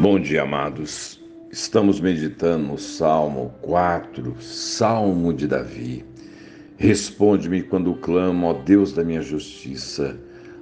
[0.00, 1.20] Bom dia, amados.
[1.52, 6.02] Estamos meditando no Salmo 4, Salmo de Davi.
[6.78, 10.18] Responde-me quando clamo, ó Deus da minha justiça.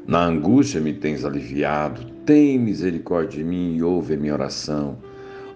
[0.09, 2.05] Na angústia me tens aliviado.
[2.27, 4.99] Tem misericórdia de mim e ouve a minha oração.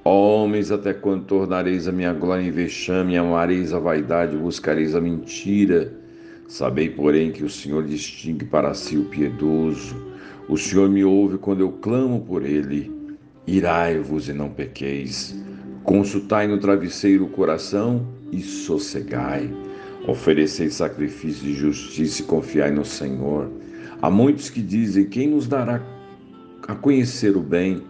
[0.04, 5.00] Ó homens, até quando tornareis a minha glória em vexame, amareis a vaidade, buscareis a
[5.00, 5.92] mentira.
[6.46, 9.96] Sabei, porém, que o Senhor distingue para si o piedoso.
[10.48, 13.01] O Senhor me ouve quando eu clamo por ele.
[13.46, 15.34] Irai-vos e não pequeis.
[15.82, 19.50] Consultai no travesseiro o coração e sossegai.
[20.06, 23.50] Oferecei sacrifício de justiça e confiai no Senhor.
[24.00, 25.82] Há muitos que dizem: Quem nos dará
[26.68, 27.82] a conhecer o bem?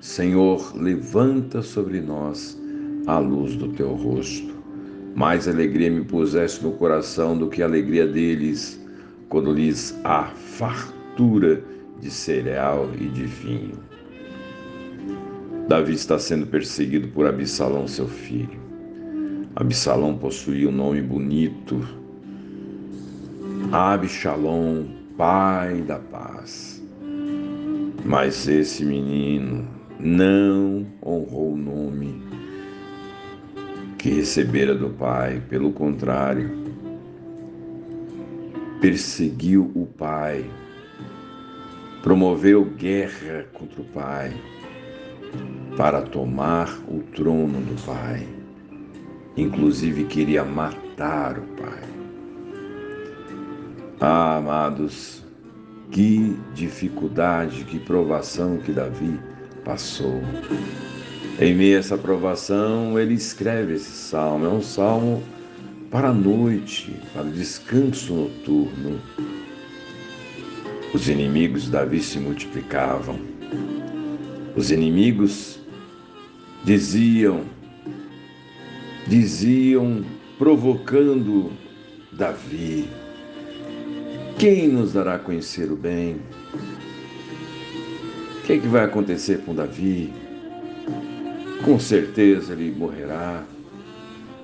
[0.00, 2.58] Senhor, levanta sobre nós
[3.06, 4.54] a luz do teu rosto.
[5.14, 8.80] Mais alegria me puseste no coração do que a alegria deles,
[9.28, 11.62] quando lhes há fartura
[12.00, 13.87] de cereal e de vinho.
[15.68, 18.58] Davi está sendo perseguido por Absalão, seu filho.
[19.54, 21.86] Absalão possuía um nome bonito.
[23.70, 26.82] Absalom, pai da paz.
[28.02, 29.68] Mas esse menino
[30.00, 32.22] não honrou o nome
[33.98, 36.50] que recebera do pai, pelo contrário,
[38.80, 40.50] perseguiu o pai,
[42.02, 44.32] promoveu guerra contra o pai
[45.78, 48.26] para tomar o trono do Pai.
[49.36, 51.88] Inclusive queria matar o Pai.
[54.00, 55.22] Ah, amados,
[55.92, 59.20] que dificuldade, que provação que Davi
[59.64, 60.20] passou.
[61.40, 64.46] Em meio a essa provação, ele escreve esse salmo.
[64.46, 65.22] É um salmo
[65.92, 69.00] para a noite, para o descanso noturno.
[70.92, 73.16] Os inimigos de Davi se multiplicavam.
[74.56, 75.57] Os inimigos
[76.64, 77.44] diziam,
[79.06, 80.04] diziam,
[80.38, 81.52] provocando
[82.12, 82.88] Davi:
[84.38, 86.20] Quem nos dará a conhecer o bem?
[88.38, 90.12] O que, é que vai acontecer com Davi?
[91.64, 93.44] Com certeza ele morrerá,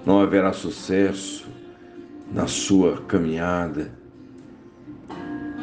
[0.04, 1.46] não haverá sucesso
[2.32, 3.90] na sua caminhada.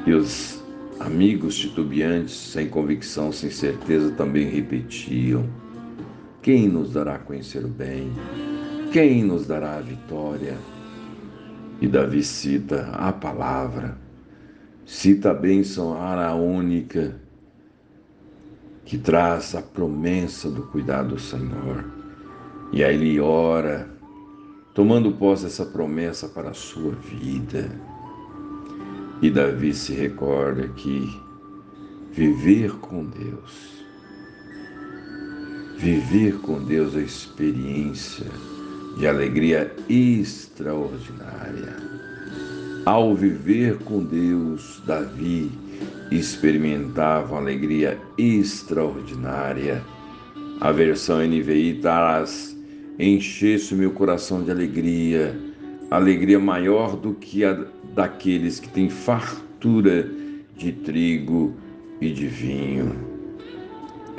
[0.08, 0.62] E os
[1.02, 5.50] Amigos titubeantes, sem convicção, sem certeza, também repetiam:
[6.42, 8.12] Quem nos dará a conhecer o bem?
[8.92, 10.58] Quem nos dará a vitória?
[11.80, 13.96] E Davi cita a palavra,
[14.84, 17.16] cita a bênção araônica,
[18.84, 21.86] que traz a promessa do cuidado do Senhor.
[22.74, 23.88] E aí ele ora,
[24.74, 27.70] tomando posse dessa promessa para a sua vida.
[29.22, 31.08] E Davi se recorda que
[32.12, 33.81] viver com Deus,
[35.82, 38.28] viver com Deus é experiência
[39.00, 41.76] de alegria extraordinária.
[42.86, 45.50] Ao viver com Deus, Davi
[46.12, 49.84] experimentava alegria extraordinária.
[50.60, 52.56] A versão NVI traz:
[53.00, 55.36] enchesse o meu coração de alegria,
[55.90, 57.66] alegria maior do que a
[57.96, 60.08] daqueles que têm fartura
[60.56, 61.56] de trigo
[62.00, 63.11] e de vinho.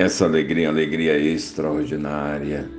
[0.03, 2.69] Essa alegria, alegria extraordinária,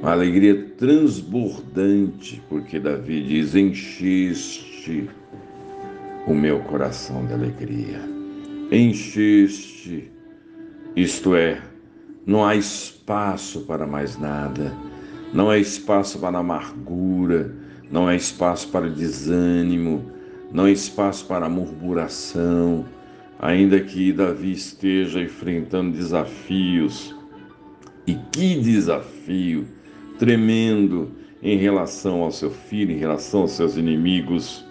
[0.00, 5.10] uma alegria transbordante, porque Davi diz: Encheste
[6.24, 7.98] o meu coração de alegria.
[8.70, 10.08] Encheste,
[10.94, 11.60] isto é,
[12.24, 14.72] não há espaço para mais nada,
[15.34, 17.52] não há espaço para amargura,
[17.90, 20.12] não há espaço para desânimo,
[20.52, 22.84] não há espaço para murmuração,
[23.38, 27.14] ainda que Davi esteja enfrentando desafios.
[28.06, 29.66] E que desafio
[30.18, 31.10] tremendo
[31.42, 34.64] em relação ao seu filho, em relação aos seus inimigos,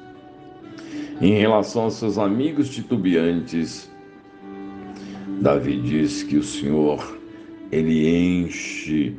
[1.22, 3.92] em relação aos seus amigos titubeantes.
[5.42, 7.20] Davi diz que o Senhor,
[7.72, 9.14] ele enche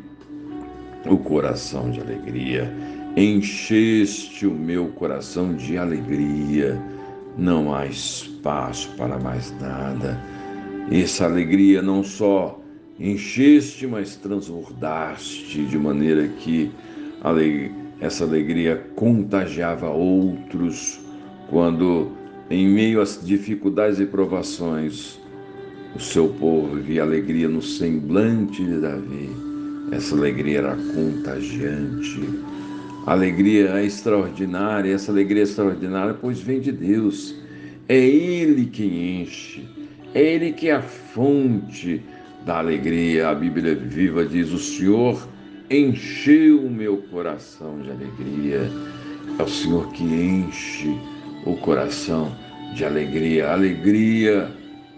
[1.05, 2.75] o coração de alegria
[3.19, 6.79] Encheste o meu coração de alegria,
[7.37, 10.19] não há espaço para mais nada.
[10.91, 12.61] Essa alegria não só
[12.99, 16.71] encheste, mas transbordaste de maneira que
[18.01, 21.01] essa alegria contagiava outros
[21.51, 22.13] quando,
[22.51, 25.21] em meio às dificuldades e provações,
[25.95, 29.31] o seu povo via alegria no semblante de Davi.
[29.93, 32.21] Essa alegria era contagiante
[33.07, 37.37] alegria extraordinária, essa alegria extraordinária, pois vem de Deus.
[37.89, 39.65] É Ele quem enche,
[40.13, 42.03] é Ele que é a fonte
[42.45, 43.29] da alegria.
[43.29, 45.29] A Bíblia viva diz: O Senhor
[45.71, 48.71] encheu o meu coração de alegria.
[49.39, 50.99] É o Senhor que enche
[51.45, 52.35] o coração
[52.75, 53.53] de alegria.
[53.53, 54.51] Alegria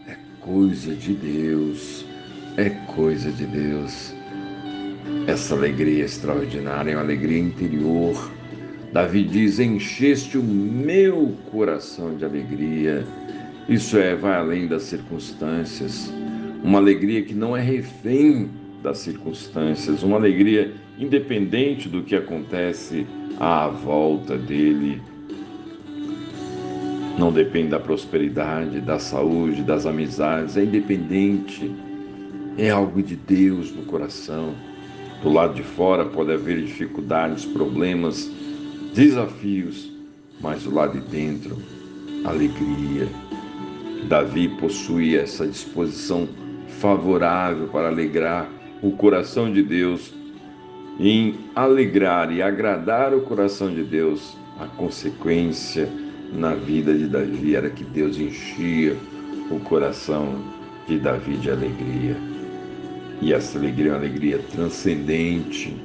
[0.07, 2.07] é coisa de Deus,
[2.57, 4.18] é coisa de Deus.
[5.29, 8.31] Essa alegria extraordinária é uma alegria interior.
[8.95, 13.07] Davi diz: Encheste o meu coração de alegria.
[13.69, 16.11] Isso é, vai além das circunstâncias.
[16.65, 18.49] Uma alegria que não é refém
[18.83, 23.07] das circunstâncias, uma alegria independente do que acontece
[23.39, 25.03] à volta dele.
[27.19, 31.71] Não depende da prosperidade, da saúde, das amizades, é independente.
[32.57, 34.55] É algo de Deus no coração.
[35.23, 38.31] Do lado de fora pode haver dificuldades, problemas,
[38.95, 39.93] desafios,
[40.41, 41.57] mas do lado de dentro,
[42.25, 43.09] alegria.
[44.09, 46.29] Davi possuía essa disposição
[46.81, 48.49] favorável para alegrar
[48.81, 50.15] o coração de Deus.
[51.01, 55.89] Em alegrar e agradar o coração de Deus, a consequência
[56.33, 58.97] na vida de Davi era que Deus enchia
[59.51, 60.37] o coração
[60.87, 62.28] de Davi de alegria.
[63.21, 65.77] E essa alegria é uma alegria transcendente.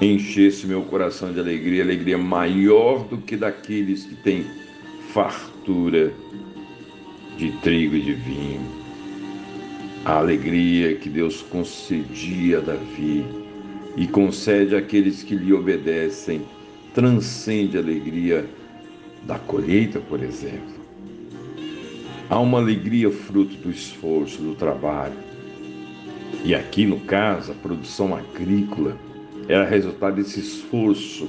[0.00, 4.44] Enchesse meu coração de alegria, alegria maior do que daqueles que têm
[5.12, 6.12] fartura
[7.36, 8.84] de trigo e de vinho
[10.04, 13.24] a alegria que Deus concedia a Davi
[13.96, 16.42] e concede àqueles que lhe obedecem
[16.92, 18.44] transcende a alegria
[19.22, 20.74] da colheita, por exemplo.
[22.28, 25.14] Há uma alegria fruto do esforço, do trabalho.
[26.44, 28.96] E aqui, no caso, a produção agrícola
[29.48, 31.28] era resultado desse esforço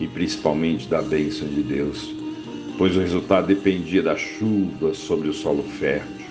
[0.00, 2.14] e principalmente da bênção de Deus,
[2.76, 6.26] pois o resultado dependia da chuva sobre o solo fértil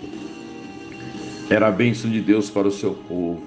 [1.50, 3.44] era a bênção de Deus para o seu povo.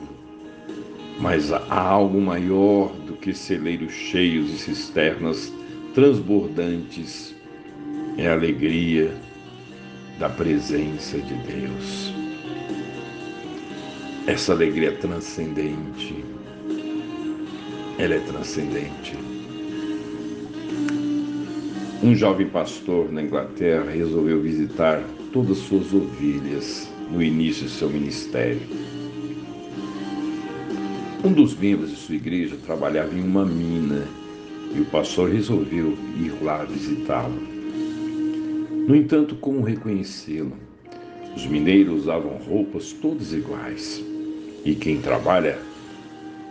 [1.20, 5.52] Mas há algo maior do que celeiros cheios e cisternas
[5.94, 7.34] transbordantes.
[8.16, 9.12] É a alegria
[10.18, 12.17] da presença de Deus.
[14.28, 16.22] Essa alegria é transcendente.
[17.98, 19.16] Ela é transcendente.
[22.02, 25.02] Um jovem pastor na Inglaterra resolveu visitar
[25.32, 28.60] todas suas ovelhas no início de seu ministério.
[31.24, 34.06] Um dos membros de sua igreja trabalhava em uma mina
[34.76, 37.40] e o pastor resolveu ir lá visitá-lo.
[38.86, 40.52] No entanto, como reconhecê-lo?
[41.34, 44.06] Os mineiros usavam roupas todas iguais
[44.68, 45.58] e quem trabalha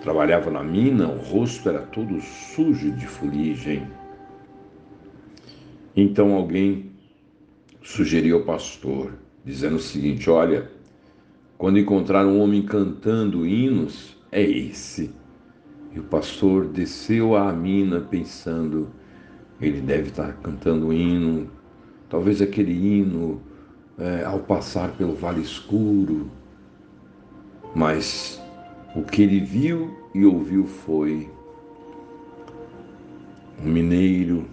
[0.02, 3.88] trabalhava na mina, o rosto era todo sujo de fuligem.
[5.96, 6.90] Então alguém
[7.84, 9.14] sugeriu ao pastor
[9.46, 10.68] dizendo o seguinte: Olha,
[11.60, 15.12] quando encontrar um homem cantando hinos, é esse.
[15.94, 18.88] E o pastor desceu à mina pensando:
[19.62, 21.52] ele deve estar cantando hino,
[22.10, 23.40] talvez aquele hino
[23.96, 26.32] é, ao passar pelo vale escuro.
[27.78, 28.42] Mas
[28.96, 31.30] o que ele viu e ouviu foi
[33.64, 34.48] um mineiro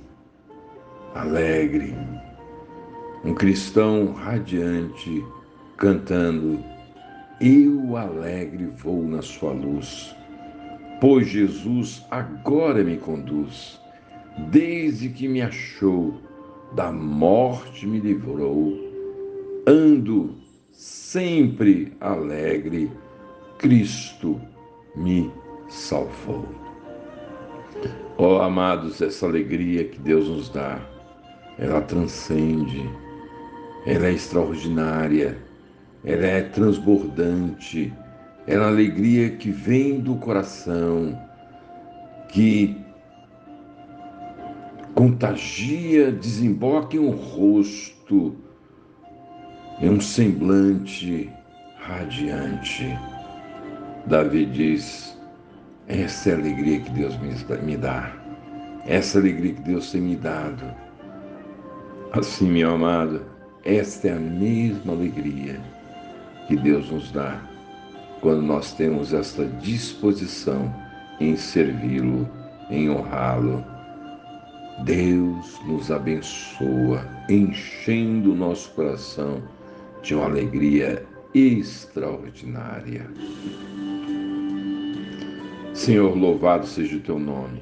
[1.15, 1.97] alegre,
[3.25, 5.25] um cristão radiante
[5.79, 6.63] cantando:
[7.41, 10.15] Eu alegre vou na sua luz,
[11.01, 13.81] pois Jesus agora me conduz.
[14.51, 16.13] Desde que me achou,
[16.75, 18.79] da morte me livrou.
[19.67, 20.35] Ando
[20.71, 22.91] sempre alegre,
[23.65, 24.39] Cristo
[24.95, 25.33] me
[25.71, 26.47] salvou.
[28.19, 30.79] Oh, amados, essa alegria que Deus nos dá,
[31.59, 32.87] ela transcende
[33.87, 35.39] ela é extraordinária,
[36.05, 37.91] ela é transbordante,
[38.47, 41.19] ela é a alegria que vem do coração,
[42.29, 42.77] que
[44.95, 48.37] contagia, desemboca em um rosto,
[49.81, 51.33] em um semblante
[51.79, 52.95] radiante.
[54.07, 55.17] Davi diz:
[55.89, 57.17] essa é a alegria que Deus
[57.63, 58.13] me dá,
[58.87, 60.65] essa é alegria que Deus tem me dado.
[62.13, 63.23] Assim, meu amado,
[63.65, 65.59] esta é a mesma alegria
[66.47, 67.41] que Deus nos dá
[68.21, 70.73] quando nós temos esta disposição
[71.19, 72.29] em servi-lo,
[72.71, 73.65] em honrá-lo.
[74.85, 79.43] Deus nos abençoa, enchendo o nosso coração
[80.03, 83.11] de uma alegria extraordinária.
[85.75, 87.61] Senhor, louvado seja o teu nome,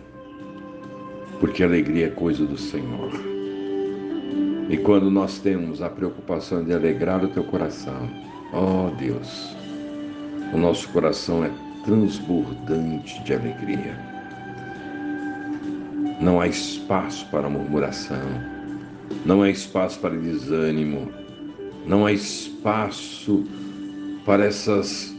[1.40, 3.10] porque alegria é coisa do Senhor.
[4.68, 8.08] E quando nós temos a preocupação de alegrar o teu coração,
[8.52, 9.56] ó oh Deus,
[10.52, 11.50] o nosso coração é
[11.84, 13.98] transbordante de alegria.
[16.20, 18.28] Não há espaço para murmuração,
[19.24, 21.10] não há espaço para desânimo,
[21.86, 23.44] não há espaço
[24.24, 25.14] para essas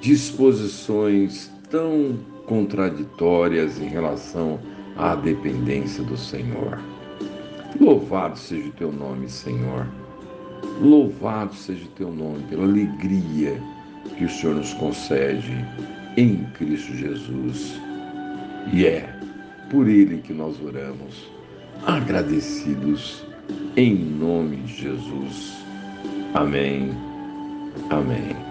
[0.00, 4.58] disposições tão contraditórias em relação
[4.96, 6.78] à dependência do Senhor.
[7.80, 9.86] Louvado seja o teu nome, Senhor.
[10.80, 13.60] Louvado seja o teu nome pela alegria
[14.16, 15.64] que o Senhor nos concede
[16.16, 17.80] em Cristo Jesus.
[18.72, 19.08] E é
[19.70, 21.30] por Ele que nós oramos,
[21.86, 23.24] agradecidos
[23.76, 25.64] em nome de Jesus.
[26.34, 26.90] Amém.
[27.90, 28.41] Amém.